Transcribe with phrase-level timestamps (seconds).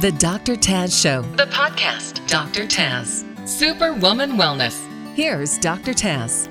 [0.00, 0.56] The Dr.
[0.56, 2.26] Taz Show, the podcast.
[2.26, 2.62] Dr.
[2.66, 4.80] Taz, Superwoman Wellness.
[5.14, 5.92] Here's Dr.
[5.92, 6.48] Taz.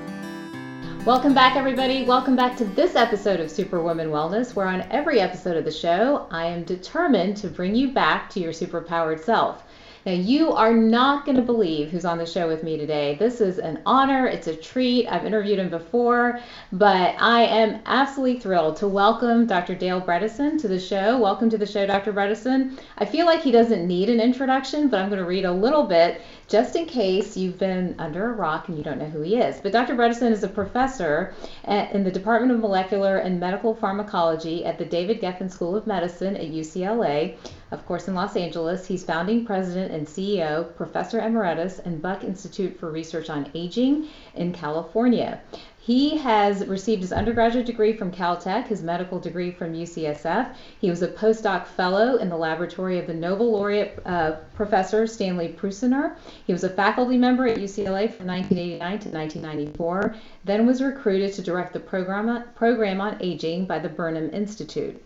[1.04, 2.05] Welcome back, everybody.
[2.05, 6.27] Welcome back to this episode of Superwoman Wellness, where on every episode of the show,
[6.29, 9.63] I am determined to bring you back to your superpowered self.
[10.06, 13.18] Now, you are not going to believe who's on the show with me today.
[13.20, 15.08] This is an honor, it's a treat.
[15.08, 16.40] I've interviewed him before,
[16.72, 19.76] but I am absolutely thrilled to welcome Dr.
[19.76, 21.20] Dale Bredesen to the show.
[21.20, 22.13] Welcome to the show, Dr.
[22.13, 22.80] Bredesen.
[22.98, 25.84] I feel like he doesn't need an introduction, but I'm going to read a little
[25.84, 29.38] bit just in case you've been under a rock and you don't know who he
[29.38, 29.62] is.
[29.62, 29.95] But Dr.
[29.95, 31.35] Bredesen is a professor
[31.66, 35.85] at, in the Department of Molecular and Medical Pharmacology at the David Geffen School of
[35.85, 37.38] Medicine at UCLA,
[37.71, 38.88] of course, in Los Angeles.
[38.88, 44.52] He's founding president and CEO, professor emeritus, and Buck Institute for Research on Aging in
[44.52, 45.41] California.
[45.89, 50.53] He has received his undergraduate degree from Caltech, his medical degree from UCSF.
[50.79, 55.48] He was a postdoc fellow in the laboratory of the Nobel laureate uh, professor Stanley
[55.48, 56.15] Prusiner.
[56.45, 61.41] He was a faculty member at UCLA from 1989 to 1994, then was recruited to
[61.41, 65.04] direct the program, program on aging by the Burnham Institute.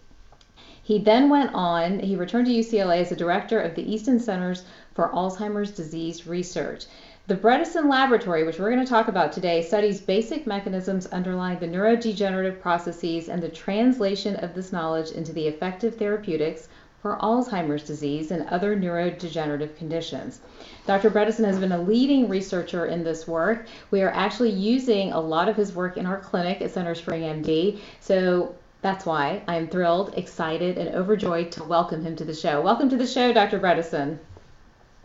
[0.83, 4.65] He then went on, he returned to UCLA as a director of the Easton Centers
[4.93, 6.87] for Alzheimer's Disease Research.
[7.25, 11.69] The Bredesen Laboratory, which we're going to talk about today, studies basic mechanisms underlying the
[11.69, 16.67] neurodegenerative processes and the translation of this knowledge into the effective therapeutics
[17.01, 20.41] for Alzheimer's disease and other neurodegenerative conditions.
[20.85, 21.09] Dr.
[21.09, 23.67] Bredesen has been a leading researcher in this work.
[23.89, 27.79] We are actually using a lot of his work in our clinic at CentreSpring MD.
[28.01, 32.59] So that's why I'm thrilled, excited, and overjoyed to welcome him to the show.
[32.59, 33.61] Welcome to the show, Dr.
[33.61, 34.19] Bredesen.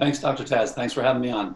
[0.01, 0.43] Thanks, Dr.
[0.43, 0.71] Taz.
[0.71, 1.55] Thanks for having me on.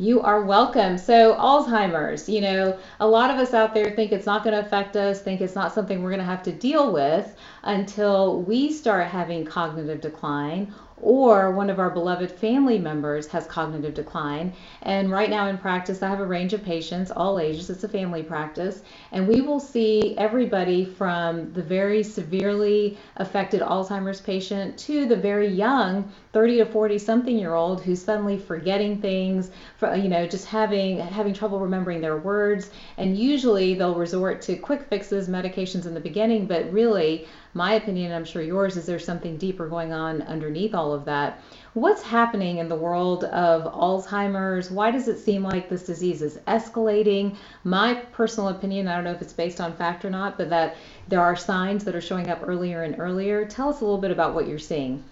[0.00, 0.96] You are welcome.
[0.96, 4.60] So, Alzheimer's, you know, a lot of us out there think it's not going to
[4.60, 7.34] affect us, think it's not something we're going to have to deal with
[7.64, 13.94] until we start having cognitive decline or one of our beloved family members has cognitive
[13.94, 14.52] decline.
[14.82, 17.88] And right now in practice, I have a range of patients, all ages, it's a
[17.88, 18.82] family practice,
[19.12, 25.48] and we will see everybody from the very severely affected Alzheimer's patient to the very
[25.48, 30.46] young 30 to 40 something year old who's suddenly forgetting things, for, you know, just
[30.46, 32.70] having having trouble remembering their words.
[32.98, 38.12] And usually they'll resort to quick fixes, medications in the beginning, but really my opinion,
[38.12, 41.42] I'm sure yours, is there's something deeper going on underneath all of that.
[41.74, 44.70] What's happening in the world of Alzheimer's?
[44.70, 47.36] Why does it seem like this disease is escalating?
[47.64, 50.76] My personal opinion, I don't know if it's based on fact or not, but that
[51.08, 53.44] there are signs that are showing up earlier and earlier.
[53.44, 55.02] Tell us a little bit about what you're seeing.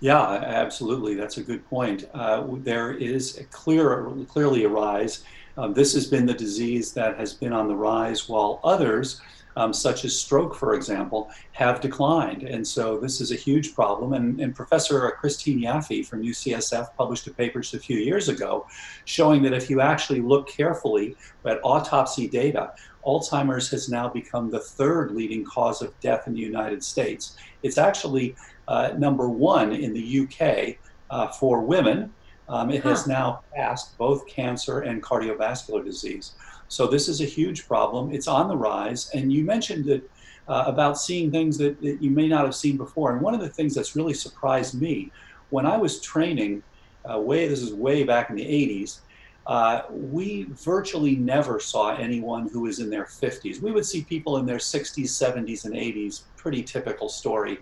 [0.00, 1.14] Yeah, absolutely.
[1.14, 2.04] That's a good point.
[2.12, 5.24] Uh, there is a clear, clearly a rise.
[5.56, 9.20] Um, this has been the disease that has been on the rise, while others
[9.56, 12.42] um, such as stroke, for example, have declined.
[12.42, 14.12] And so this is a huge problem.
[14.14, 18.66] And, and Professor Kristine Yaffe from UCSF published a paper just a few years ago
[19.04, 22.72] showing that if you actually look carefully at autopsy data,
[23.04, 27.36] Alzheimer's has now become the third leading cause of death in the United States.
[27.62, 28.36] It's actually
[28.68, 30.76] uh, number one in the UK
[31.10, 32.12] uh, for women.
[32.52, 32.90] Um, it huh.
[32.90, 36.32] has now passed both cancer and cardiovascular disease.
[36.68, 38.12] So this is a huge problem.
[38.12, 39.10] It's on the rise.
[39.14, 40.10] And you mentioned that
[40.48, 43.12] uh, about seeing things that, that, you may not have seen before.
[43.12, 45.10] And one of the things that's really surprised me
[45.48, 46.62] when I was training,
[47.10, 48.98] uh, way this is way back in the 80s.
[49.46, 53.60] Uh, we virtually never saw anyone who was in their 50s.
[53.60, 56.22] We would see people in their 60s, 70s, and 80s.
[56.36, 57.58] Pretty typical story.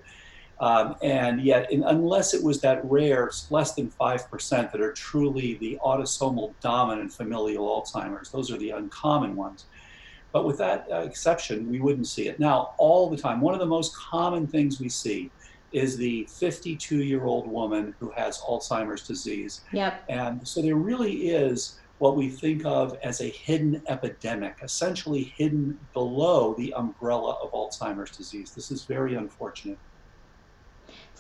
[0.61, 5.55] Um, and yet, in, unless it was that rare, less than 5% that are truly
[5.55, 9.65] the autosomal dominant familial Alzheimer's, those are the uncommon ones.
[10.33, 12.39] But with that uh, exception, we wouldn't see it.
[12.39, 15.31] Now, all the time, one of the most common things we see
[15.73, 19.63] is the 52 year old woman who has Alzheimer's disease.
[19.73, 20.05] Yep.
[20.09, 25.79] And so there really is what we think of as a hidden epidemic, essentially hidden
[25.93, 28.53] below the umbrella of Alzheimer's disease.
[28.53, 29.79] This is very unfortunate.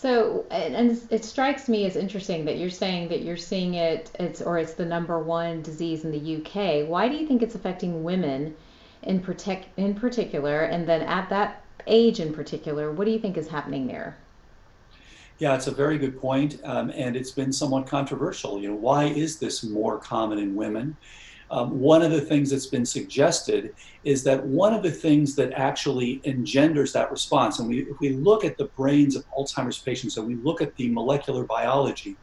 [0.00, 4.40] So, and it strikes me as interesting that you're saying that you're seeing it, it's
[4.40, 6.88] or it's the number one disease in the UK.
[6.88, 8.56] Why do you think it's affecting women
[9.02, 12.90] in protect in particular, and then at that age in particular?
[12.90, 14.16] What do you think is happening there?
[15.38, 18.58] Yeah, it's a very good point, um, and it's been somewhat controversial.
[18.58, 20.96] You know, why is this more common in women?
[21.50, 23.74] Um, one of the things that's been suggested
[24.04, 28.10] is that one of the things that actually engenders that response, and we, if we
[28.10, 32.16] look at the brains of Alzheimer's patients and we look at the molecular biology,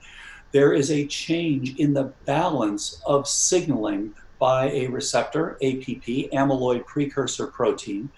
[0.53, 7.47] there is a change in the balance of signaling by a receptor, APP, amyloid precursor
[7.47, 8.09] protein.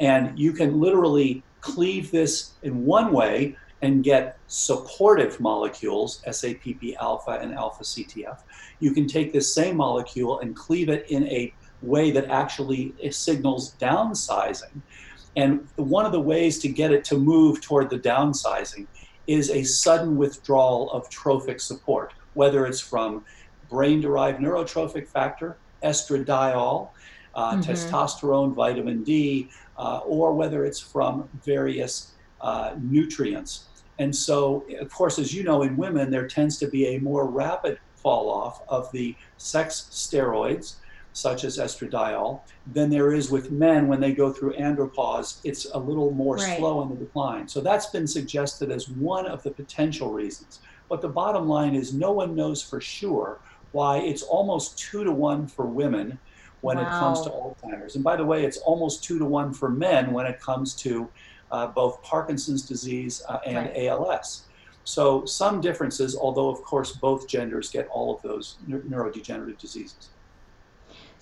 [0.00, 7.38] And you can literally cleave this in one way and get supportive molecules, SAPP alpha
[7.40, 8.38] and alpha CTF.
[8.80, 11.52] You can take this same molecule and cleave it in a
[11.82, 14.80] way that actually signals downsizing.
[15.36, 18.86] And one of the ways to get it to move toward the downsizing
[19.26, 23.24] is a sudden withdrawal of trophic support, whether it's from
[23.68, 26.90] brain derived neurotrophic factor, estradiol,
[27.34, 27.60] uh, mm-hmm.
[27.60, 33.64] testosterone, vitamin D, uh, or whether it's from various uh, nutrients.
[33.98, 37.26] And so, of course, as you know, in women, there tends to be a more
[37.26, 40.74] rapid fall off of the sex steroids,
[41.12, 42.40] such as estradiol,
[42.72, 45.38] than there is with men when they go through andropause.
[45.44, 46.58] It's a little more right.
[46.58, 47.46] slow in the decline.
[47.46, 50.60] So that's been suggested as one of the potential reasons.
[50.88, 53.38] But the bottom line is no one knows for sure
[53.72, 56.18] why it's almost two to one for women
[56.60, 56.82] when wow.
[56.82, 57.94] it comes to Alzheimer's.
[57.94, 61.08] And by the way, it's almost two to one for men when it comes to
[61.54, 63.86] uh, both Parkinson's disease uh, and right.
[63.86, 64.46] ALS.
[64.82, 70.08] So some differences, although of course both genders get all of those neurodegenerative diseases.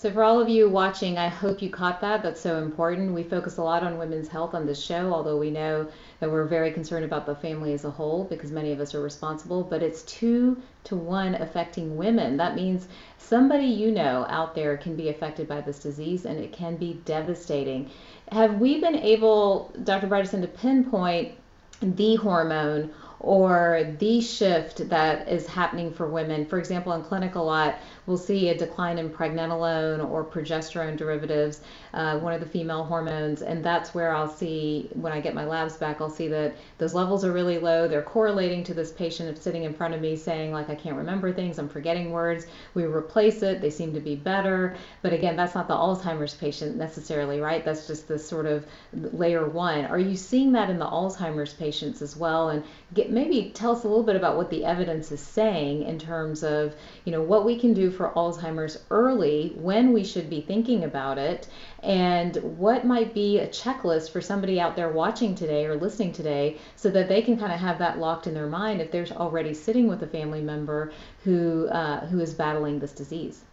[0.02, 2.24] So, for all of you watching, I hope you caught that.
[2.24, 3.14] That's so important.
[3.14, 5.86] We focus a lot on women's health on this show, although we know
[6.18, 9.00] that we're very concerned about the family as a whole because many of us are
[9.00, 9.62] responsible.
[9.62, 12.36] But it's two to one affecting women.
[12.36, 12.88] That means
[13.18, 16.94] somebody you know out there can be affected by this disease and it can be
[17.04, 17.88] devastating.
[18.32, 20.08] Have we been able, Dr.
[20.08, 21.34] Bredesen, to pinpoint
[21.80, 26.44] the hormone or the shift that is happening for women.
[26.44, 27.76] For example, in clinic a lot,
[28.06, 31.60] we'll see a decline in pregnenolone or progesterone derivatives,
[31.94, 35.44] uh, one of the female hormones, and that's where I'll see when I get my
[35.44, 37.88] labs back, I'll see that those levels are really low.
[37.88, 41.32] They're correlating to this patient sitting in front of me saying like I can't remember
[41.32, 42.46] things, I'm forgetting words.
[42.74, 46.76] We replace it, they seem to be better, but again, that's not the Alzheimer's patient
[46.76, 47.64] necessarily, right?
[47.64, 49.86] That's just the sort of layer one.
[49.86, 52.50] Are you seeing that in the Alzheimer's patients as well?
[52.50, 52.64] And
[52.94, 56.42] get maybe tell us a little bit about what the evidence is saying in terms
[56.42, 56.74] of
[57.04, 61.18] you know what we can do for Alzheimer's early, when we should be thinking about
[61.18, 61.48] it,
[61.82, 66.58] and what might be a checklist for somebody out there watching today or listening today
[66.76, 69.54] so that they can kind of have that locked in their mind if they're already
[69.54, 70.92] sitting with a family member
[71.24, 73.44] who uh, who is battling this disease.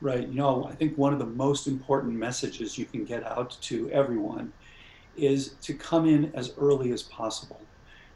[0.00, 0.28] Right.
[0.28, 3.90] You know, I think one of the most important messages you can get out to
[3.90, 4.52] everyone
[5.16, 7.60] is to come in as early as possible.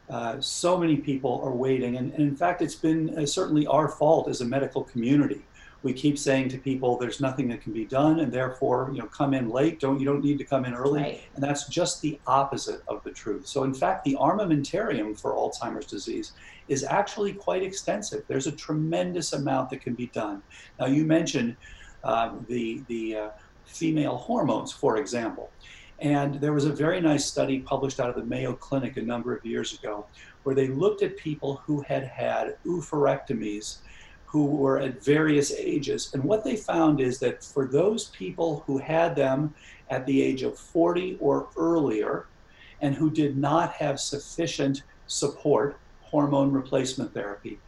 [0.09, 3.87] Uh, so many people are waiting, and, and in fact, it's been uh, certainly our
[3.87, 5.41] fault as a medical community.
[5.81, 9.07] We keep saying to people, "There's nothing that can be done, and therefore, you know,
[9.07, 9.79] come in late.
[9.79, 11.21] Don't you don't need to come in early." Right.
[11.35, 13.47] And that's just the opposite of the truth.
[13.47, 16.33] So, in fact, the armamentarium for Alzheimer's disease
[16.67, 18.23] is actually quite extensive.
[18.27, 20.41] There's a tremendous amount that can be done.
[20.79, 21.55] Now, you mentioned
[22.03, 23.29] uh, the the uh,
[23.65, 25.49] female hormones, for example.
[26.03, 29.33] And there was a very nice study published out of the Mayo Clinic a number
[29.33, 30.05] of years ago
[30.43, 33.77] where they looked at people who had had oophorectomies
[34.25, 36.11] who were at various ages.
[36.13, 39.53] And what they found is that for those people who had them
[39.89, 42.25] at the age of 40 or earlier
[42.81, 47.59] and who did not have sufficient support, hormone replacement therapy,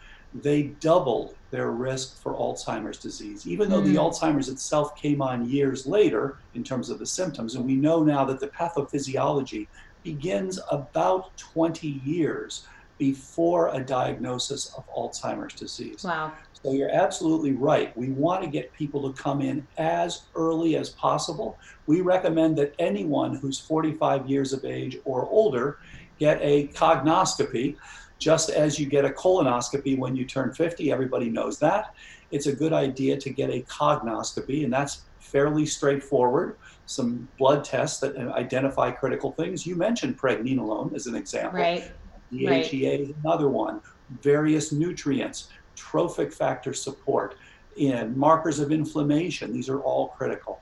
[0.41, 3.85] they doubled their risk for Alzheimer's disease, even though mm.
[3.85, 7.55] the Alzheimer's itself came on years later in terms of the symptoms.
[7.55, 9.67] And we know now that the pathophysiology
[10.03, 12.67] begins about 20 years
[12.97, 16.04] before a diagnosis of Alzheimer's disease.
[16.04, 16.33] Wow.
[16.61, 17.95] So you're absolutely right.
[17.95, 21.57] We want to get people to come in as early as possible.
[21.87, 25.77] We recommend that anyone who's 45 years of age or older
[26.18, 27.75] get a cognoscopy
[28.19, 31.94] just as you get a colonoscopy when you turn 50, everybody knows that.
[32.31, 36.57] It's a good idea to get a cognoscopy, and that's fairly straightforward.
[36.86, 39.66] Some blood tests that uh, identify critical things.
[39.66, 41.60] You mentioned pregnenolone as an example.
[41.60, 41.92] Right.
[42.31, 43.00] DHEA right.
[43.02, 43.81] is another one.
[44.22, 47.36] Various nutrients, trophic factor support,
[47.81, 49.52] and markers of inflammation.
[49.52, 50.62] These are all critical.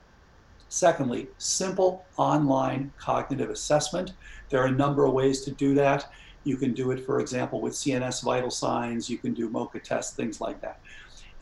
[0.68, 4.14] Secondly, simple online cognitive assessment.
[4.48, 6.10] There are a number of ways to do that.
[6.44, 9.08] You can do it, for example, with CNS vital signs.
[9.10, 10.80] You can do MoCA tests, things like that.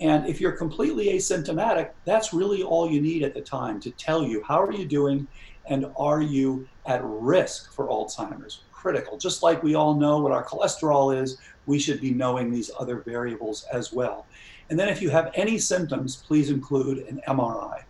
[0.01, 4.25] And if you're completely asymptomatic, that's really all you need at the time to tell
[4.25, 5.27] you how are you doing
[5.67, 8.63] and are you at risk for Alzheimer's?
[8.73, 9.17] Critical.
[9.17, 12.97] Just like we all know what our cholesterol is, we should be knowing these other
[12.97, 14.27] variables as well.
[14.71, 17.83] And then if you have any symptoms, please include an MRI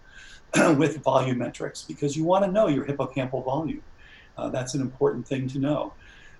[0.77, 3.83] with volumetrics because you want to know your hippocampal volume.
[4.37, 5.93] Uh, that's an important thing to know.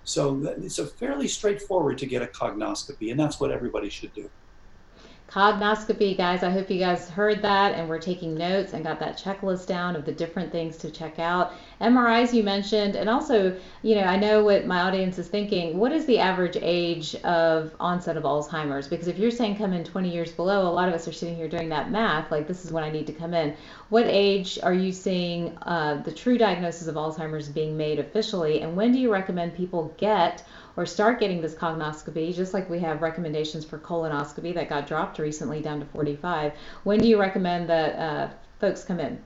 [0.03, 4.29] So it's a fairly straightforward to get a cognoscopy, and that's what everybody should do.
[5.33, 6.43] Cognoscopy, guys.
[6.43, 9.95] I hope you guys heard that and we're taking notes and got that checklist down
[9.95, 11.53] of the different things to check out.
[11.81, 15.79] MRIs you mentioned, and also, you know, I know what my audience is thinking.
[15.79, 18.87] What is the average age of onset of Alzheimer's?
[18.87, 21.35] Because if you're saying come in 20 years below, a lot of us are sitting
[21.35, 23.55] here doing that math, like this is when I need to come in.
[23.89, 28.75] What age are you seeing uh, the true diagnosis of Alzheimer's being made officially, and
[28.75, 30.43] when do you recommend people get
[30.75, 35.19] or start getting this cognoscopy, just like we have recommendations for colonoscopy that got dropped
[35.19, 36.53] recently down to 45.
[36.83, 39.21] When do you recommend that uh, folks come in?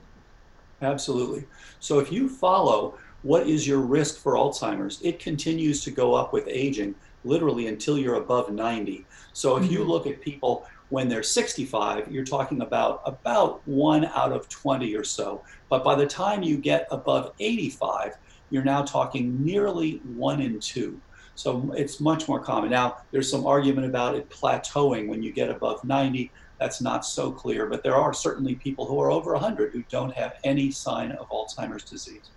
[0.82, 1.44] Absolutely.
[1.80, 6.32] So if you follow what is your risk for Alzheimer's, it continues to go up
[6.32, 9.04] with aging, literally until you're above 90.
[9.32, 9.72] So if mm-hmm.
[9.72, 14.94] you look at people when they're 65, you're talking about about one out of 20
[14.94, 15.42] or so.
[15.68, 18.16] But by the time you get above 85,
[18.50, 21.00] you're now talking nearly one in two.
[21.38, 22.68] So it's much more common.
[22.68, 26.32] Now, there's some argument about it plateauing when you get above 90.
[26.58, 30.12] That's not so clear, but there are certainly people who are over 100 who don't
[30.12, 32.30] have any sign of Alzheimer's disease.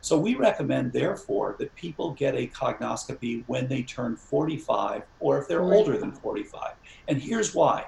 [0.00, 5.48] So we recommend, therefore, that people get a cognoscopy when they turn 45 or if
[5.48, 5.74] they're mm-hmm.
[5.74, 6.76] older than 45.
[7.08, 7.84] And here's why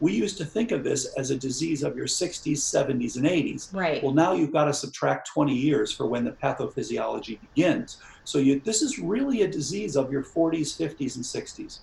[0.00, 3.72] we used to think of this as a disease of your 60s, 70s, and 80s.
[3.74, 4.02] Right.
[4.02, 7.98] Well, now you've got to subtract 20 years for when the pathophysiology begins.
[8.30, 11.80] So you, this is really a disease of your 40s, 50s, and 60s.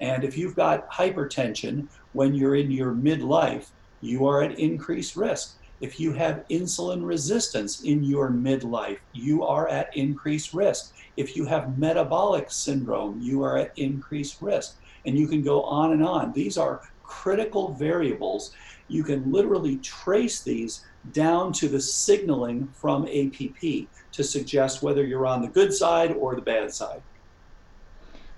[0.00, 3.68] And if you've got hypertension when you're in your midlife,
[4.00, 5.56] you are at increased risk.
[5.80, 10.92] If you have insulin resistance in your midlife, you are at increased risk.
[11.16, 14.76] If you have metabolic syndrome, you are at increased risk.
[15.04, 16.32] And you can go on and on.
[16.32, 18.52] These are critical variables,
[18.88, 25.26] you can literally trace these down to the signaling from APP to suggest whether you're
[25.26, 27.02] on the good side or the bad side.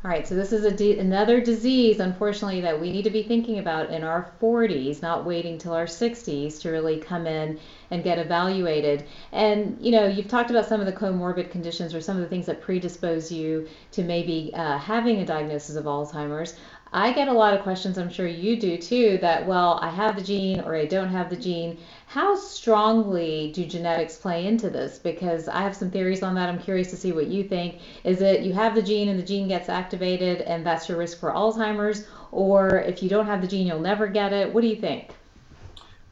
[0.04, 3.90] All right, so this is another disease, unfortunately, that we need to be thinking about
[3.90, 7.58] in our 40s, not waiting till our 60s to really come in
[7.90, 9.06] and get evaluated.
[9.32, 12.28] And you know, you've talked about some of the comorbid conditions or some of the
[12.28, 16.54] things that predispose you to maybe uh, having a diagnosis of Alzheimer's.
[16.92, 20.16] I get a lot of questions, I'm sure you do too, that, well, I have
[20.16, 21.78] the gene or I don't have the gene.
[22.06, 24.98] How strongly do genetics play into this?
[24.98, 26.48] Because I have some theories on that.
[26.48, 27.80] I'm curious to see what you think.
[28.04, 31.20] Is it you have the gene and the gene gets activated and that's your risk
[31.20, 32.06] for Alzheimer's?
[32.32, 34.52] Or if you don't have the gene, you'll never get it?
[34.52, 35.10] What do you think?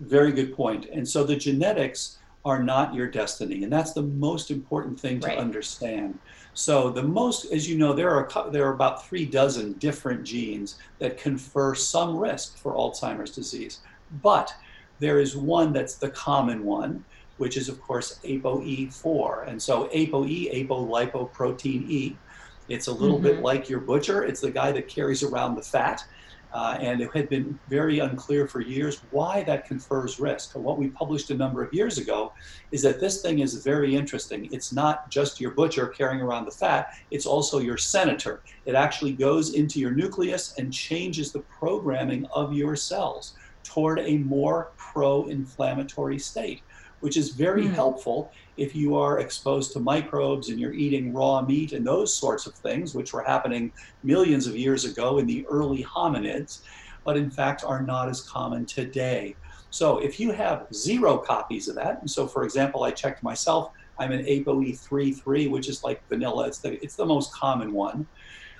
[0.00, 0.87] Very good point.
[0.92, 3.64] And so the genetics are not your destiny.
[3.64, 5.38] And that's the most important thing to right.
[5.38, 6.18] understand.
[6.56, 10.78] So the most, as you know, there are there are about three dozen different genes
[10.98, 13.80] that confer some risk for Alzheimer's disease,
[14.22, 14.54] but
[14.98, 17.04] there is one that's the common one,
[17.36, 22.16] which is of course ApoE4, and so ApoE, apolipoprotein E.
[22.70, 23.26] It's a little mm-hmm.
[23.26, 24.25] bit like your butcher.
[24.25, 26.06] It's the guy that carries around the fat.
[26.56, 30.56] Uh, and it had been very unclear for years why that confers risk.
[30.56, 32.32] What we published a number of years ago
[32.72, 34.48] is that this thing is very interesting.
[34.50, 38.40] It's not just your butcher carrying around the fat, it's also your senator.
[38.64, 44.16] It actually goes into your nucleus and changes the programming of your cells toward a
[44.16, 46.62] more pro inflammatory state
[47.00, 47.74] which is very mm.
[47.74, 52.46] helpful if you are exposed to microbes and you're eating raw meat and those sorts
[52.46, 53.72] of things, which were happening
[54.02, 56.60] millions of years ago in the early hominids,
[57.04, 59.36] but in fact are not as common today.
[59.70, 63.72] So if you have zero copies of that, and so for example, I checked myself,
[63.98, 68.06] I'm an ApoE33, which is like vanilla, it's the, it's the most common one.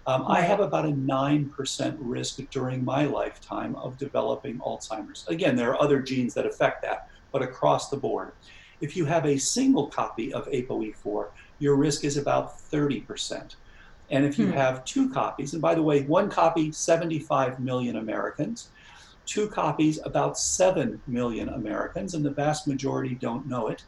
[0.07, 5.27] Um, I have about a 9% risk during my lifetime of developing Alzheimer's.
[5.27, 8.33] Again, there are other genes that affect that, but across the board.
[8.81, 11.29] If you have a single copy of ApoE4,
[11.59, 13.57] your risk is about 30%.
[14.09, 14.53] And if you hmm.
[14.53, 18.71] have two copies, and by the way, one copy, 75 million Americans,
[19.27, 23.85] two copies, about 7 million Americans, and the vast majority don't know it,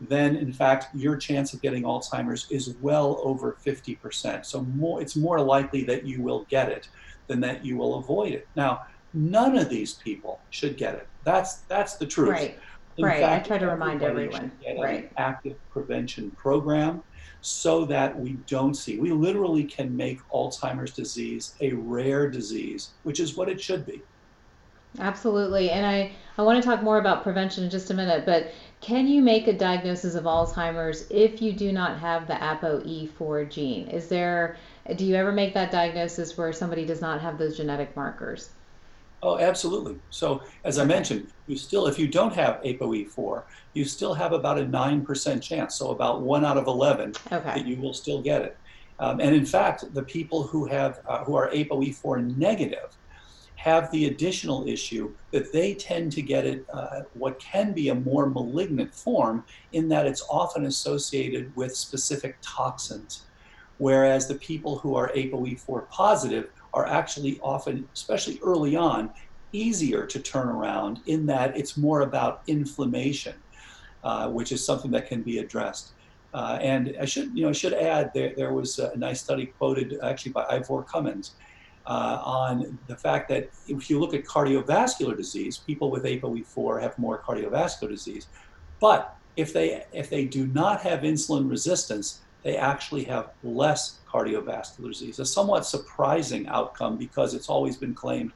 [0.00, 4.46] then in fact, your chance of getting Alzheimer's is well over 50%.
[4.46, 6.88] So more, it's more likely that you will get it
[7.26, 8.48] than that you will avoid it.
[8.56, 11.06] Now, none of these people should get it.
[11.24, 12.30] That's, that's the truth.
[12.30, 12.58] Right.
[12.96, 13.20] In right.
[13.20, 14.50] Fact, I try to remind everyone.
[14.78, 15.10] right.
[15.16, 17.02] active prevention program
[17.42, 18.98] so that we don't see.
[18.98, 24.02] We literally can make Alzheimer's disease a rare disease, which is what it should be.
[24.98, 25.70] Absolutely.
[25.70, 29.06] And I, I want to talk more about prevention in just a minute, but can
[29.06, 33.88] you make a diagnosis of Alzheimer's if you do not have the ApoE4 gene?
[33.88, 34.56] Is there,
[34.96, 38.50] do you ever make that diagnosis where somebody does not have those genetic markers?
[39.22, 39.98] Oh, absolutely.
[40.10, 43.42] So, as I mentioned, you still, if you don't have ApoE4,
[43.72, 47.42] you still have about a 9% chance, so about one out of 11, okay.
[47.42, 48.56] that you will still get it.
[48.98, 52.96] Um, and in fact, the people who have uh, who are ApoE4 negative
[53.56, 57.94] have the additional issue that they tend to get it, uh, what can be a
[57.94, 63.22] more malignant form, in that it's often associated with specific toxins.
[63.78, 69.10] Whereas the people who are ApoE4 positive are actually often, especially early on,
[69.52, 73.34] easier to turn around in that it's more about inflammation,
[74.04, 75.92] uh, which is something that can be addressed.
[76.34, 79.46] Uh, and I should, you know, I should add there, there was a nice study
[79.46, 81.32] quoted actually by Ivor Cummins
[81.86, 86.98] uh, on the fact that if you look at cardiovascular disease, people with ApoE4 have
[86.98, 88.26] more cardiovascular disease.
[88.80, 94.86] But if they if they do not have insulin resistance, they actually have less cardiovascular
[94.86, 95.18] disease.
[95.18, 98.30] A somewhat surprising outcome because it's always been claimed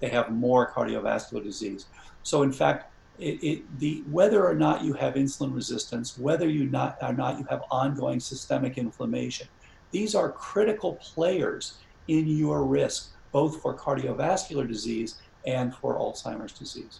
[0.00, 1.86] they have more cardiovascular disease.
[2.24, 6.66] So in fact, it, it, the whether or not you have insulin resistance, whether you
[6.66, 9.46] not or not you have ongoing systemic inflammation,
[9.92, 11.74] these are critical players
[12.08, 16.98] in your risk, both for cardiovascular disease and for Alzheimer's disease.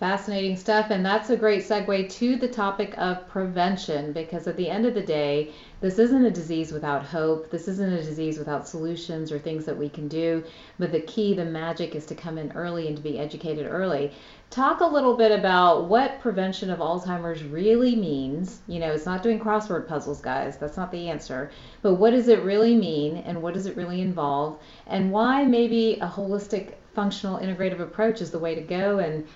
[0.00, 0.86] Fascinating stuff.
[0.88, 4.94] And that's a great segue to the topic of prevention because at the end of
[4.94, 5.52] the day,
[5.82, 7.50] this isn't a disease without hope.
[7.50, 10.42] This isn't a disease without solutions or things that we can do.
[10.78, 14.12] But the key, the magic is to come in early and to be educated early.
[14.48, 18.60] Talk a little bit about what prevention of Alzheimer's really means.
[18.68, 20.56] You know, it's not doing crossword puzzles, guys.
[20.56, 21.50] That's not the answer.
[21.82, 24.60] But what does it really mean and what does it really involve?
[24.86, 29.26] And why maybe a holistic functional integrative approach is the way to go and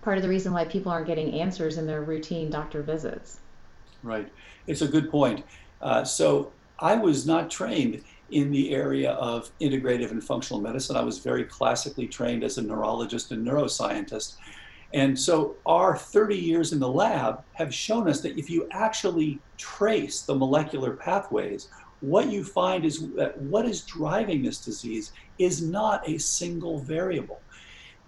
[0.00, 3.40] part of the reason why people aren't getting answers in their routine doctor visits.
[4.02, 4.30] Right.
[4.66, 5.44] It's a good point.
[5.80, 10.96] Uh, so I was not trained in the area of integrative and functional medicine.
[10.96, 14.36] I was very classically trained as a neurologist and neuroscientist.
[14.94, 19.38] And so our 30 years in the lab have shown us that if you actually
[19.56, 21.68] trace the molecular pathways,
[22.00, 27.40] what you find is that what is driving this disease is not a single variable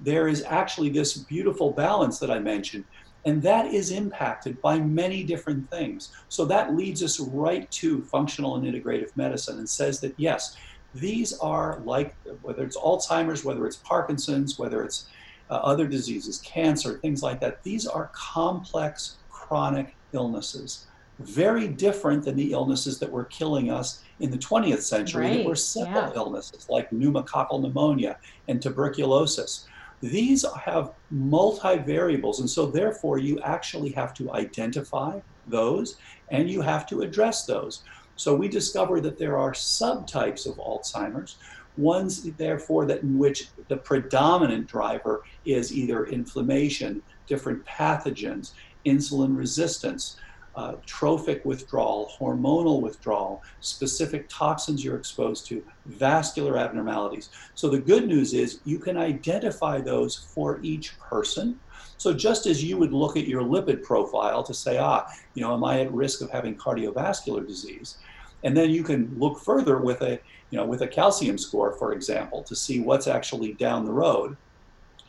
[0.00, 2.84] there is actually this beautiful balance that I mentioned,
[3.24, 6.12] and that is impacted by many different things.
[6.28, 10.56] So that leads us right to functional and integrative medicine and says that yes,
[10.94, 15.08] these are like whether it's Alzheimer's, whether it's Parkinson's, whether it's
[15.50, 20.86] uh, other diseases, cancer, things like that, these are complex chronic illnesses.
[21.18, 25.36] Very different than the illnesses that were killing us in the 20th century right.
[25.38, 26.12] that were simple yeah.
[26.14, 29.66] illnesses like pneumococcal pneumonia and tuberculosis.
[30.10, 35.96] These have multivariables, and so therefore you actually have to identify those
[36.28, 37.82] and you have to address those.
[38.16, 41.36] So we discover that there are subtypes of Alzheimer's,
[41.78, 48.52] ones therefore that in which the predominant driver is either inflammation, different pathogens,
[48.84, 50.16] insulin resistance,
[50.56, 57.30] uh, trophic withdrawal, hormonal withdrawal, specific toxins you're exposed to, vascular abnormalities.
[57.54, 61.58] So the good news is you can identify those for each person.
[61.96, 65.54] So just as you would look at your lipid profile to say, ah, you know,
[65.54, 67.98] am I at risk of having cardiovascular disease?
[68.42, 71.92] And then you can look further with a, you know, with a calcium score, for
[71.92, 74.36] example, to see what's actually down the road.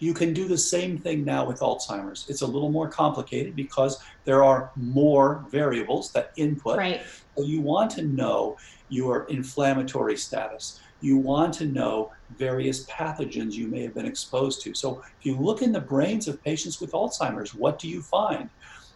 [0.06, 2.28] You can do the same thing now with Alzheimer's.
[2.30, 6.78] It's a little more complicated because there are more variables that input.
[6.78, 7.02] Right.
[7.36, 8.56] So you want to know
[8.90, 10.80] your inflammatory status.
[11.02, 14.76] You want to know various pathogens you may have been exposed to.
[14.76, 18.48] So if you look in the brains of patients with Alzheimer's, what do you find?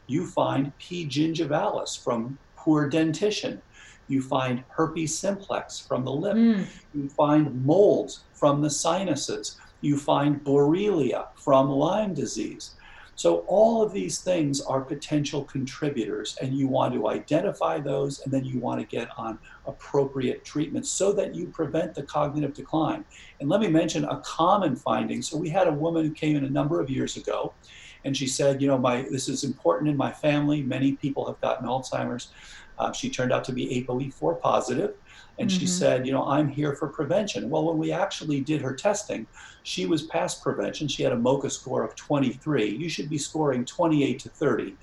[0.06, 1.08] You find P.
[1.08, 3.63] gingivalis from poor dentition.
[4.10, 6.36] You find herpes simplex from the lip.
[6.36, 6.67] Mm.
[6.93, 12.76] You find molds from the sinuses you find Borrelia from Lyme disease.
[13.20, 18.32] So all of these things are potential contributors, and you want to identify those, and
[18.32, 19.38] then you want to get on
[19.68, 23.04] appropriate treatment so that you prevent the cognitive decline.
[23.42, 25.22] And let me mention a common finding.
[25.22, 27.54] So we had a woman who came in a number of years ago,
[28.06, 30.62] and she said, you know, my this is important in my family.
[30.62, 32.30] Many people have gotten Alzheimer's.
[32.78, 34.96] Uh, she turned out to be ApoE4 positive.
[35.39, 35.60] And mm-hmm.
[35.60, 37.49] she said, you know, I'm here for prevention.
[37.49, 39.25] Well, when we actually did her testing,
[39.63, 40.88] she was past prevention.
[40.88, 42.69] She had a MoCA score of 23.
[42.69, 44.75] You should be scoring 28 to 30.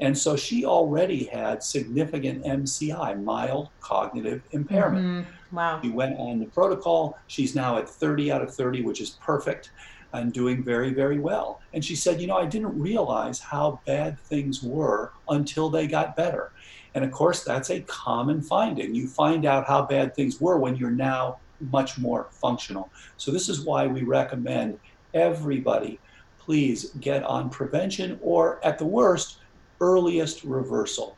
[0.00, 5.06] And so she already had significant MCI, mild cognitive impairment.
[5.06, 5.56] Mm-hmm.
[5.56, 5.80] Wow.
[5.82, 7.18] She went on the protocol.
[7.26, 9.70] She's now at 30 out of 30, which is perfect
[10.12, 11.60] and doing very, very well.
[11.74, 16.16] And she said, You know, I didn't realize how bad things were until they got
[16.16, 16.52] better.
[16.94, 18.94] And of course, that's a common finding.
[18.94, 21.38] You find out how bad things were when you're now
[21.72, 22.90] much more functional.
[23.16, 24.78] So, this is why we recommend
[25.14, 25.98] everybody
[26.38, 29.38] please get on prevention or, at the worst,
[29.80, 31.16] earliest reversal.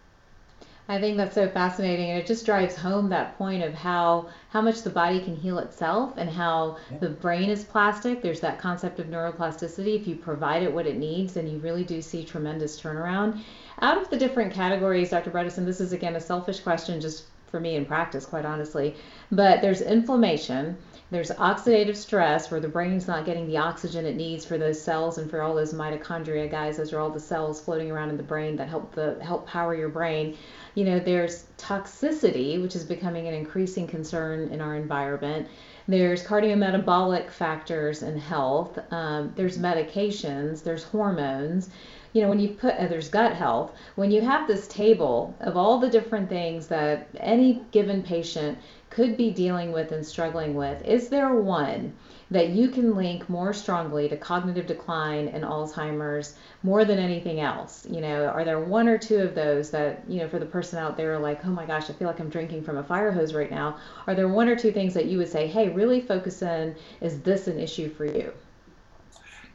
[0.89, 4.61] I think that's so fascinating, and it just drives home that point of how how
[4.61, 6.99] much the body can heal itself, and how yeah.
[6.99, 8.21] the brain is plastic.
[8.21, 10.01] There's that concept of neuroplasticity.
[10.01, 13.41] If you provide it what it needs, then you really do see tremendous turnaround.
[13.81, 15.31] Out of the different categories, Dr.
[15.31, 18.97] Bredesen, this is again a selfish question, just for me in practice, quite honestly.
[19.31, 20.77] But there's inflammation,
[21.13, 25.19] there's oxidative stress where the brain's not getting the oxygen it needs for those cells
[25.19, 26.79] and for all those mitochondria guys.
[26.79, 29.75] Those are all the cells floating around in the brain that help the help power
[29.75, 30.39] your brain.
[30.75, 35.49] You know, there's toxicity, which is becoming an increasing concern in our environment.
[35.87, 38.79] There's cardiometabolic factors and health.
[38.91, 40.63] Um, there's medications.
[40.63, 41.71] There's hormones
[42.13, 45.57] you know, when you put, uh, there's gut health, when you have this table of
[45.57, 48.59] all the different things that any given patient
[48.93, 51.95] could be dealing with and struggling with, is there one
[52.31, 57.87] that you can link more strongly to cognitive decline and Alzheimer's more than anything else?
[57.91, 60.79] You know, are there one or two of those that, you know, for the person
[60.79, 63.33] out there like, oh my gosh, I feel like I'm drinking from a fire hose
[63.33, 63.79] right now?
[64.07, 66.77] Are there one or two things that you would say, hey, really focus in?
[67.01, 68.31] Is this an issue for you?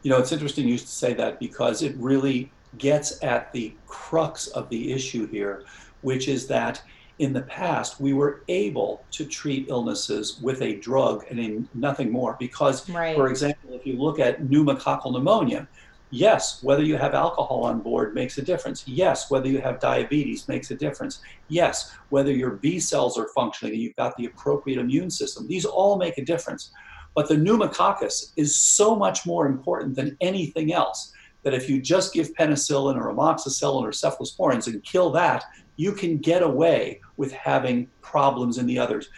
[0.01, 4.67] You know, it's interesting you say that because it really gets at the crux of
[4.69, 5.63] the issue here,
[6.01, 6.81] which is that
[7.19, 12.11] in the past we were able to treat illnesses with a drug and in nothing
[12.11, 12.35] more.
[12.39, 13.15] Because, right.
[13.15, 15.67] for example, if you look at pneumococcal pneumonia,
[16.11, 18.87] yes, whether you have alcohol on board makes a difference.
[18.87, 21.21] Yes, whether you have diabetes makes a difference.
[21.47, 25.65] Yes, whether your B cells are functioning and you've got the appropriate immune system, these
[25.65, 26.71] all make a difference.
[27.15, 32.13] But the pneumococcus is so much more important than anything else that if you just
[32.13, 35.45] give penicillin or amoxicillin or cephalosporins and kill that,
[35.77, 39.09] you can get away with having problems in the others.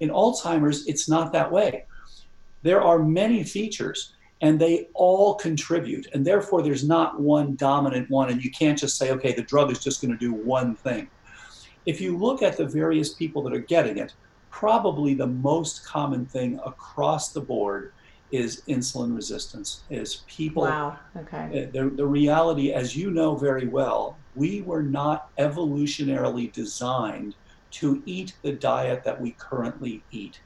[0.00, 1.84] In Alzheimer's, it's not that way.
[2.62, 6.06] There are many features and they all contribute.
[6.12, 9.70] And therefore, there's not one dominant one, and you can't just say, okay, the drug
[9.72, 11.08] is just going to do one thing.
[11.86, 14.12] If you look at the various people that are getting it,
[14.50, 17.92] probably the most common thing across the board
[18.32, 19.84] is insulin resistance.
[19.90, 20.64] Is people?
[20.64, 20.98] Wow.
[21.16, 21.68] Okay.
[21.68, 27.34] Uh, the, the reality, as you know very well, we were not evolutionarily designed
[27.72, 30.40] to eat the diet that we currently eat.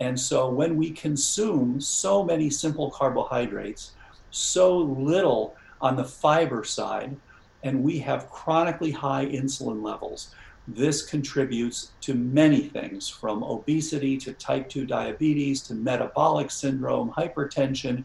[0.00, 3.92] And so when we consume so many simple carbohydrates,
[4.30, 7.16] so little on the fiber side,
[7.62, 10.34] and we have chronically high insulin levels,
[10.66, 18.04] this contributes to many things from obesity to type 2 diabetes to metabolic syndrome, hypertension,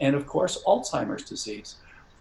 [0.00, 1.76] and of course, Alzheimer's disease.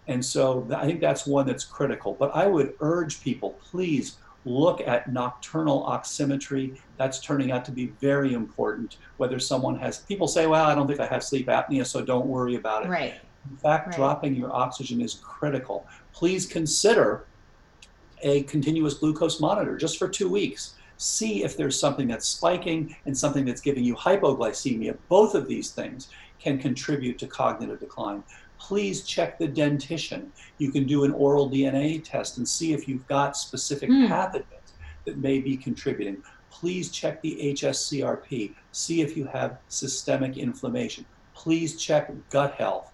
[0.10, 2.16] And so I think that's one that's critical.
[2.16, 6.80] But I would urge people, please look at nocturnal oximetry.
[6.98, 8.98] That's turning out to be very important.
[9.18, 12.26] Whether someone has, people say, well, I don't think I have sleep apnea, so don't
[12.26, 12.90] worry about it.
[12.90, 13.14] Right.
[13.52, 13.96] In fact, right.
[13.96, 15.86] dropping your oxygen is critical.
[16.12, 17.26] Please consider
[18.24, 20.74] a continuous glucose monitor just for two weeks.
[20.98, 24.98] See if there's something that's spiking and something that's giving you hypoglycemia.
[25.08, 28.24] Both of these things can contribute to cognitive decline.
[28.60, 30.32] Please check the dentition.
[30.58, 34.08] You can do an oral DNA test and see if you've got specific mm.
[34.08, 34.74] pathogens
[35.06, 36.22] that may be contributing.
[36.52, 38.54] Please check the HSCRP.
[38.72, 41.06] See if you have systemic inflammation.
[41.34, 42.92] Please check gut health.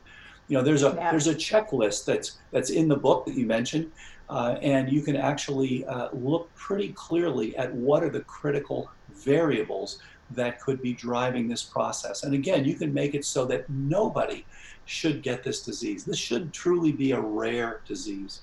[0.48, 1.10] You know, there's a yeah.
[1.10, 3.92] there's a checklist that's that's in the book that you mentioned
[4.30, 10.00] uh, and you can actually uh, look pretty clearly at what are the critical variables
[10.32, 12.24] that could be driving this process.
[12.24, 14.46] And again, you can make it so that nobody
[14.86, 16.06] should get this disease.
[16.06, 18.42] This should truly be a rare disease.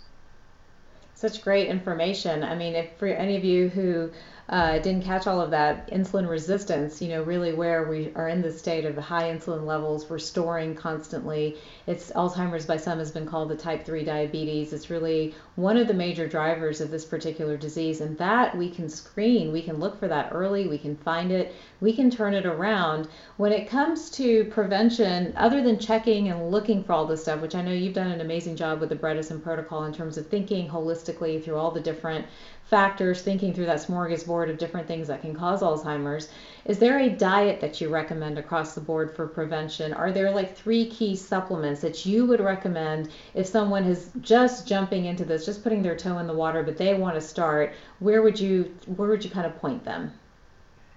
[1.15, 2.43] Such great information.
[2.43, 4.11] I mean, if for any of you who
[4.53, 8.43] uh, didn't catch all of that insulin resistance, you know, really where we are in
[8.43, 11.57] the state of high insulin levels, we're storing constantly.
[11.87, 14.75] It's Alzheimer's by some has been called the type 3 diabetes.
[14.75, 18.91] It's really one of the major drivers of this particular disease, and that we can
[18.91, 22.45] screen, we can look for that early, we can find it, we can turn it
[22.45, 23.09] around.
[23.38, 27.55] When it comes to prevention, other than checking and looking for all this stuff, which
[27.55, 30.69] I know you've done an amazing job with the Bredesen protocol in terms of thinking
[30.69, 32.27] holistically through all the different
[32.73, 36.31] factors, thinking through that smorgasbord of different things that can cause Alzheimer's.
[36.65, 39.93] Is there a diet that you recommend across the board for prevention?
[39.93, 45.05] Are there like three key supplements that you would recommend if someone is just jumping
[45.05, 47.75] into this, just putting their toe in the water, but they want to start?
[47.99, 50.11] Where would you where would you kind of point them?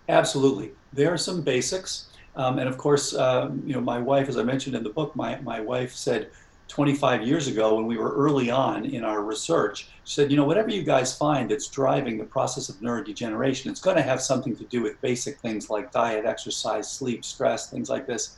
[0.08, 2.08] Absolutely, there are some basics,
[2.38, 5.14] um, and of course, um, you know, my wife, as I mentioned in the book,
[5.14, 6.30] my my wife said
[6.68, 10.70] 25 years ago when we were early on in our research said, you know, whatever
[10.70, 14.64] you guys find that's driving the process of neurodegeneration, it's going to have something to
[14.66, 18.38] do with basic things like diet, exercise, sleep, stress, things like this.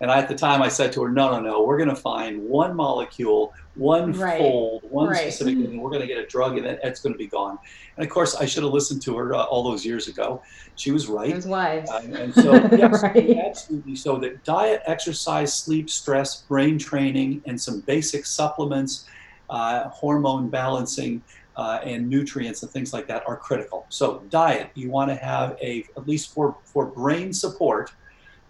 [0.00, 1.96] And I, at the time, I said to her, no, no, no, we're going to
[1.96, 4.38] find one molecule, one right.
[4.38, 5.20] fold, one right.
[5.20, 7.58] specific, and we're going to get a drug, and then it's going to be gone.
[7.96, 10.40] And of course, I should have listened to her uh, all those years ago.
[10.76, 11.34] She was right.
[11.34, 11.88] was wise.
[11.90, 13.38] Uh, and so, yes, right.
[13.38, 13.96] absolutely.
[13.96, 19.08] So that diet, exercise, sleep, stress, brain training, and some basic supplements,
[19.50, 21.22] uh, hormone balancing.
[21.56, 23.84] Uh, and nutrients and things like that are critical.
[23.88, 27.90] So diet, you want to have a at least for for brain support,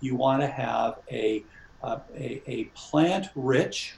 [0.00, 1.44] you want to have a,
[1.82, 3.94] uh, a, a plant-rich,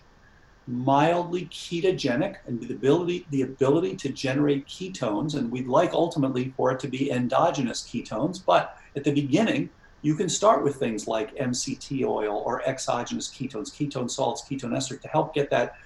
[0.66, 5.34] mildly ketogenic, and the ability, the ability to generate ketones.
[5.34, 8.44] And we'd like ultimately for it to be endogenous ketones.
[8.44, 9.70] But at the beginning,
[10.02, 14.96] you can start with things like MCT oil or exogenous ketones, ketone salts, ketone ester
[14.96, 15.76] to help get that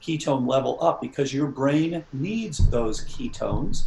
[0.00, 3.84] ketone level up because your brain needs those ketones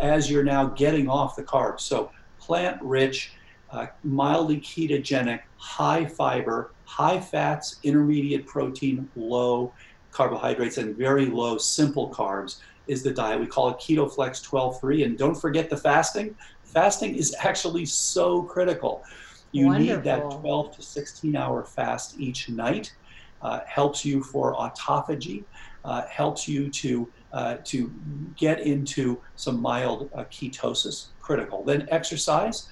[0.00, 1.80] as you're now getting off the carbs.
[1.80, 3.32] So plant rich,
[3.74, 9.72] uh, mildly ketogenic, high fiber, high fats, intermediate protein, low
[10.12, 13.40] carbohydrates, and very low simple carbs is the diet.
[13.40, 15.04] We call it KetoFlex 12-3.
[15.04, 16.36] And don't forget the fasting.
[16.62, 19.02] Fasting is actually so critical.
[19.50, 19.96] You Wonderful.
[19.96, 22.94] need that 12 to 16 hour fast each night.
[23.42, 25.44] Uh, helps you for autophagy,
[25.84, 27.92] uh, helps you to uh, to
[28.36, 31.62] get into some mild uh, ketosis, critical.
[31.62, 32.68] Then exercise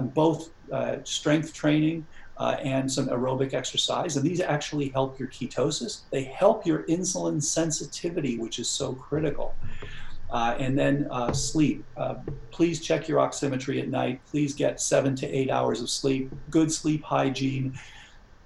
[0.00, 2.06] both uh, strength training
[2.36, 4.16] uh, and some aerobic exercise.
[4.16, 6.02] And these actually help your ketosis.
[6.10, 9.54] They help your insulin sensitivity, which is so critical.
[10.30, 11.84] Uh, and then uh, sleep.
[11.96, 12.16] Uh,
[12.50, 14.20] please check your oximetry at night.
[14.26, 16.32] Please get seven to eight hours of sleep.
[16.50, 17.78] Good sleep hygiene.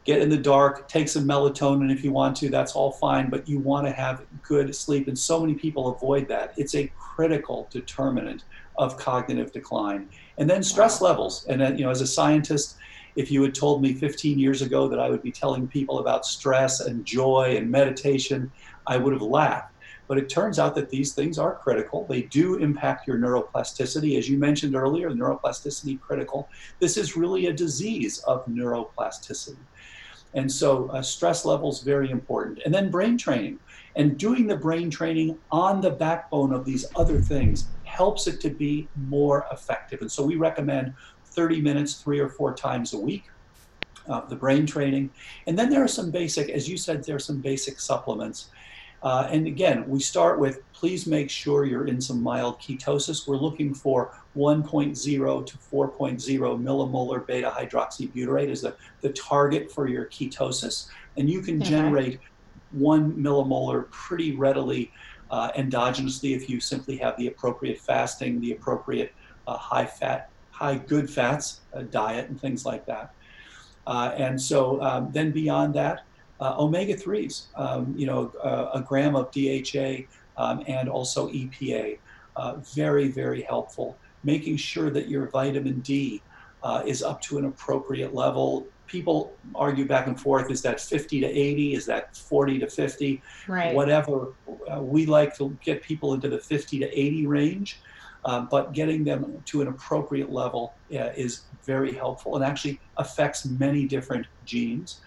[0.04, 0.88] Get in the dark.
[0.88, 2.50] Take some melatonin if you want to.
[2.50, 3.30] That's all fine.
[3.30, 5.08] But you want to have good sleep.
[5.08, 6.52] And so many people avoid that.
[6.58, 8.44] It's a critical determinant
[8.78, 10.08] of cognitive decline.
[10.38, 11.44] And then stress levels.
[11.48, 12.76] And then, you know, as a scientist,
[13.16, 16.24] if you had told me 15 years ago that I would be telling people about
[16.24, 18.50] stress and joy and meditation,
[18.86, 19.74] I would have laughed.
[20.06, 22.06] But it turns out that these things are critical.
[22.08, 24.16] They do impact your neuroplasticity.
[24.16, 26.48] As you mentioned earlier, neuroplasticity critical.
[26.78, 29.58] This is really a disease of neuroplasticity.
[30.34, 32.60] And so uh, stress levels very important.
[32.64, 33.58] And then brain training.
[33.96, 37.66] And doing the brain training on the backbone of these other things
[37.98, 40.00] helps it to be more effective.
[40.02, 40.94] And so we recommend
[41.26, 43.24] 30 minutes three or four times a week.
[44.08, 45.10] Uh, the brain training.
[45.46, 48.48] And then there are some basic, as you said, there are some basic supplements.
[49.02, 53.28] Uh, and again, we start with please make sure you're in some mild ketosis.
[53.28, 60.06] We're looking for 1.0 to 4.0 millimolar beta hydroxybutyrate as the, the target for your
[60.06, 60.88] ketosis.
[61.18, 61.70] And you can okay.
[61.70, 62.20] generate
[62.70, 64.90] one millimolar pretty readily
[65.30, 69.12] uh, endogenously if you simply have the appropriate fasting, the appropriate
[69.46, 73.14] uh, high fat, high good fats uh, diet, and things like that.
[73.86, 76.04] Uh, and so um, then beyond that,
[76.40, 80.04] uh, omega 3s, um, you know, uh, a gram of DHA
[80.36, 81.98] um, and also EPA,
[82.74, 83.96] very, very helpful.
[84.24, 86.22] Making sure that your vitamin D
[86.84, 91.26] is up to an appropriate level people argue back and forth is that 50 to
[91.26, 93.74] 80 is that 40 to 50 right.
[93.74, 94.32] Whatever
[94.70, 97.80] uh, we like to get people into the 50 to 80 range
[98.24, 103.44] uh, but getting them to an appropriate level uh, is very helpful and actually affects
[103.44, 105.00] many different genes.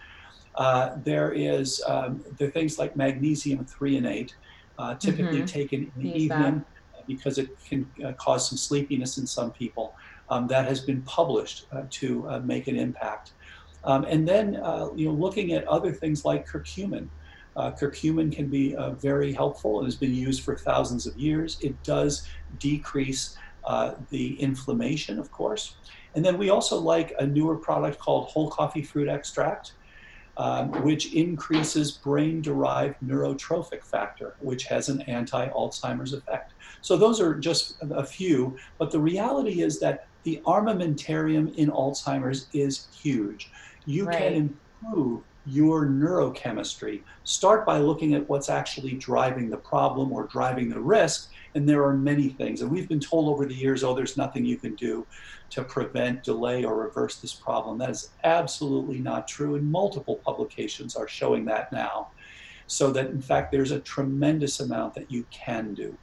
[0.55, 4.33] Uh, there is um, the things like magnesium threonate
[4.79, 5.45] uh, typically mm-hmm.
[5.45, 6.65] taken in the Use evening
[6.95, 7.07] that.
[7.07, 9.95] because it can uh, cause some sleepiness in some people.
[10.29, 13.33] Um, that has been published to make an impact
[13.83, 17.07] um, and then, uh, you know, looking at other things like curcumin.
[17.55, 21.57] Uh, curcumin can be uh, very helpful and has been used for thousands of years.
[21.61, 22.27] It does
[22.59, 25.75] decrease uh, the inflammation, of course.
[26.15, 29.73] And then we also like a newer product called whole coffee fruit extract,
[30.37, 36.53] um, which increases brain derived neurotrophic factor, which has an anti Alzheimer's effect.
[36.81, 42.47] So those are just a few, but the reality is that the armamentarium in Alzheimer's
[42.53, 43.51] is huge
[43.85, 44.17] you right.
[44.17, 44.33] can
[44.83, 47.01] improve your neurochemistry.
[47.23, 51.31] Start by looking at what's actually driving the problem or driving the risk.
[51.55, 52.61] And there are many things.
[52.61, 55.05] And we've been told over the years, oh, there's nothing you can do
[55.49, 57.77] to prevent, delay, or reverse this problem.
[57.77, 59.55] That is absolutely not true.
[59.55, 62.09] And multiple publications are showing that now.
[62.67, 65.97] So that, in fact, there's a tremendous amount that you can do.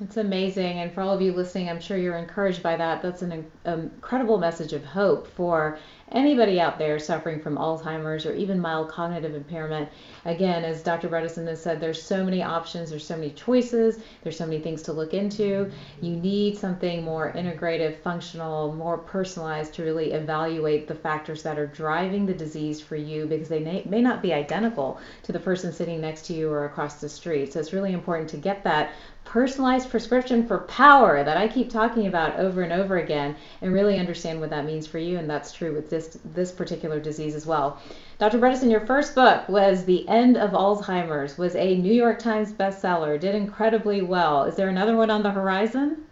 [0.00, 0.78] It's amazing.
[0.78, 3.02] And for all of you listening, I'm sure you're encouraged by that.
[3.02, 5.78] That's an um, incredible message of hope for
[6.12, 9.88] anybody out there suffering from Alzheimer's or even mild cognitive impairment.
[10.24, 11.08] Again, as Dr.
[11.08, 14.82] Bredesen has said, there's so many options, there's so many choices, there's so many things
[14.82, 15.70] to look into.
[16.00, 21.66] You need something more integrative, functional, more personalized to really evaluate the factors that are
[21.66, 25.72] driving the disease for you because they may, may not be identical to the person
[25.72, 27.52] sitting next to you or across the street.
[27.52, 28.92] So it's really important to get that
[29.24, 33.98] personalized prescription for power that I keep talking about over and over again and really
[33.98, 35.18] understand what that means for you.
[35.18, 37.80] And that's true with this, this particular disease as well.
[38.18, 38.38] Dr.
[38.38, 43.18] Bredesen, your first book was The End of Alzheimer's, was a New York Times bestseller,
[43.18, 44.44] did incredibly well.
[44.44, 46.04] Is there another one on the horizon?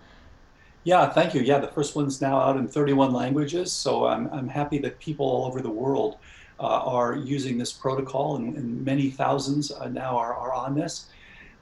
[0.84, 1.42] Yeah, thank you.
[1.42, 5.26] Yeah, the first one's now out in 31 languages, so I'm, I'm happy that people
[5.26, 6.16] all over the world
[6.60, 11.06] uh, are using this protocol, and, and many thousands uh, now are, are on this.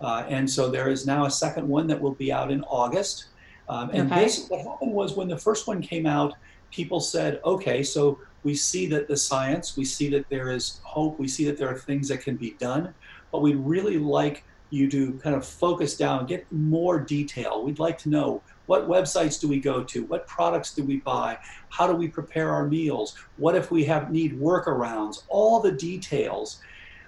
[0.01, 3.27] Uh, and so there is now a second one that will be out in August.
[3.69, 4.25] Um, and okay.
[4.25, 6.35] this, what happened was when the first one came out,
[6.71, 11.19] people said, okay, so we see that the science, we see that there is hope,
[11.19, 12.95] we see that there are things that can be done,
[13.33, 17.65] but we'd really like you to kind of focus down, get more detail.
[17.65, 20.05] We'd like to know what websites do we go to?
[20.05, 21.39] What products do we buy?
[21.71, 23.17] How do we prepare our meals?
[23.37, 25.23] What if we have need workarounds?
[25.29, 26.61] All the details.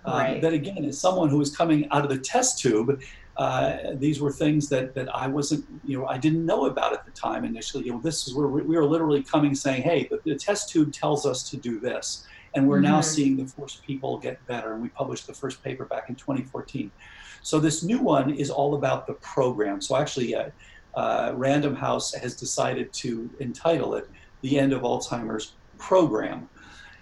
[0.04, 0.42] Uh, right.
[0.42, 3.00] that again, as someone who was coming out of the test tube,
[3.36, 7.04] uh, these were things that, that I wasn't, you know, I didn't know about at
[7.04, 7.84] the time initially.
[7.84, 10.92] You know, this is where we were literally coming saying, hey, the, the test tube
[10.92, 12.26] tells us to do this.
[12.54, 12.92] And we're mm-hmm.
[12.92, 14.72] now seeing the first people get better.
[14.72, 16.90] And we published the first paper back in 2014.
[17.42, 19.80] So this new one is all about the program.
[19.80, 20.50] So actually, uh,
[20.94, 24.08] uh, Random House has decided to entitle it
[24.40, 26.48] The End of Alzheimer's Program.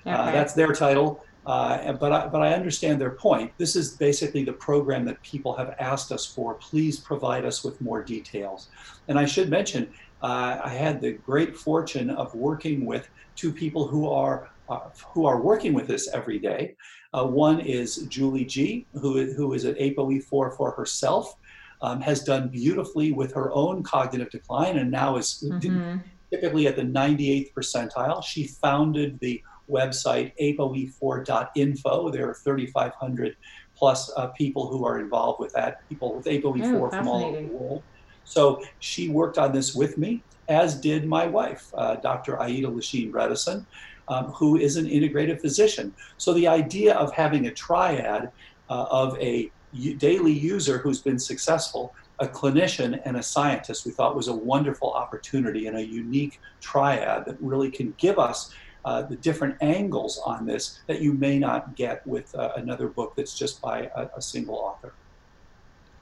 [0.04, 0.32] Uh, okay.
[0.32, 1.24] that's their title.
[1.46, 3.52] Uh, but, I, but I understand their point.
[3.56, 6.54] This is basically the program that people have asked us for.
[6.54, 8.68] Please provide us with more details.
[9.06, 9.88] And I should mention,
[10.22, 14.80] uh, I had the great fortune of working with two people who are uh,
[15.14, 16.74] who are working with this every day.
[17.14, 21.36] Uh, one is Julie G, who, who is at ApoE4 for herself,
[21.82, 25.98] um, has done beautifully with her own cognitive decline, and now is mm-hmm.
[26.32, 28.24] typically at the 98th percentile.
[28.24, 32.12] She founded the website, apoe4.info.
[32.12, 33.36] There are 3,500
[33.76, 37.40] plus uh, people who are involved with that, people with ApoE4 oh, from all over
[37.40, 37.82] the world.
[38.24, 42.40] So she worked on this with me, as did my wife, uh, Dr.
[42.40, 43.64] Aida Lasheen Bredesen,
[44.08, 45.94] um, who is an integrative physician.
[46.18, 48.30] So the idea of having a triad
[48.68, 49.50] uh, of a
[49.98, 54.92] daily user who's been successful, a clinician, and a scientist, we thought was a wonderful
[54.92, 58.52] opportunity and a unique triad that really can give us
[58.86, 63.14] uh, the different angles on this that you may not get with uh, another book
[63.16, 64.94] that's just by a, a, single author.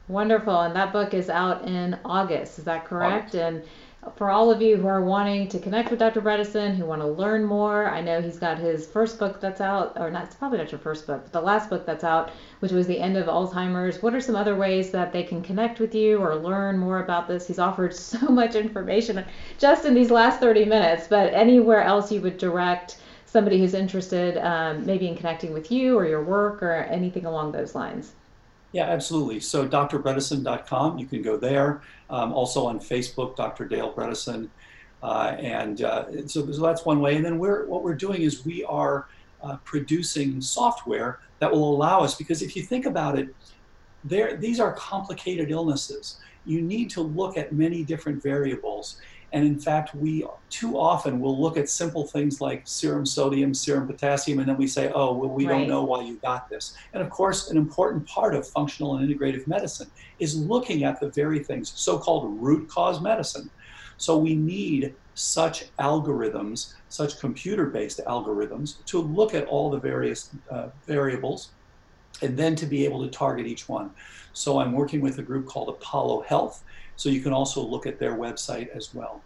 [0.06, 0.60] Wonderful.
[0.60, 3.34] And that book is out in August, is that correct?
[3.34, 3.36] August.
[3.36, 3.62] And
[4.16, 6.20] for all of you who are wanting to connect with Dr.
[6.20, 9.92] Bredesen, who want to learn more, I know he's got his first book that's out,
[9.96, 12.72] or not, it's probably not your first book, but the last book that's out, which
[12.72, 14.02] was The End of Alzheimer's.
[14.02, 17.28] What are some other ways that they can connect with you or learn more about
[17.28, 17.46] this?
[17.46, 19.24] He's offered so much information
[19.58, 24.38] just in these last 30 minutes, but anywhere else you would direct somebody who's interested
[24.38, 28.12] um, maybe in connecting with you or your work or anything along those lines.
[28.74, 29.38] Yeah, absolutely.
[29.38, 31.82] So drbredesen.com, you can go there.
[32.10, 33.66] Um, also on Facebook, Dr.
[33.66, 34.48] Dale Bredesen.
[35.00, 37.14] Uh, and uh, so, so, that's one way.
[37.14, 39.06] And then we're, what we're doing is we are
[39.44, 43.32] uh, producing software that will allow us, because if you think about it,
[44.02, 46.18] there, these are complicated illnesses.
[46.44, 49.00] You need to look at many different variables.
[49.34, 53.88] And in fact, we too often will look at simple things like serum sodium, serum
[53.88, 55.58] potassium, and then we say, oh, well, we right.
[55.58, 56.76] don't know why you got this.
[56.92, 61.08] And of course, an important part of functional and integrative medicine is looking at the
[61.08, 63.50] very things, so called root cause medicine.
[63.96, 70.30] So we need such algorithms, such computer based algorithms, to look at all the various
[70.48, 71.50] uh, variables
[72.22, 73.90] and then to be able to target each one.
[74.32, 76.62] So I'm working with a group called Apollo Health
[76.96, 79.22] so you can also look at their website as well.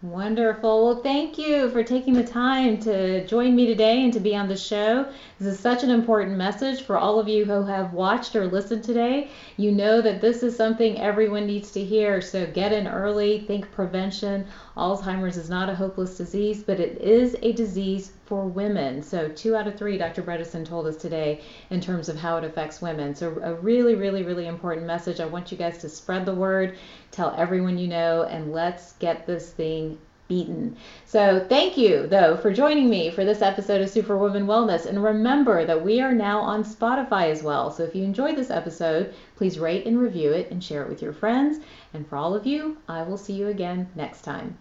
[0.00, 0.84] Wonderful.
[0.84, 4.46] Well, thank you for taking the time to join me today and to be on
[4.46, 5.10] the show.
[5.40, 8.84] This is such an important message for all of you who have watched or listened
[8.84, 9.28] today.
[9.56, 12.20] You know that this is something everyone needs to hear.
[12.20, 14.46] So get in early, think prevention.
[14.76, 19.02] Alzheimer's is not a hopeless disease, but it is a disease for women.
[19.02, 20.22] So, two out of three, Dr.
[20.22, 23.14] Bredesen told us today in terms of how it affects women.
[23.14, 25.18] So, a really, really, really important message.
[25.18, 26.76] I want you guys to spread the word,
[27.10, 30.76] tell everyone you know, and let's get this thing beaten.
[31.06, 34.86] So, thank you, though, for joining me for this episode of Superwoman Wellness.
[34.86, 37.70] And remember that we are now on Spotify as well.
[37.70, 41.02] So, if you enjoyed this episode, please rate and review it and share it with
[41.02, 41.64] your friends.
[41.94, 44.58] And for all of you, I will see you again next time.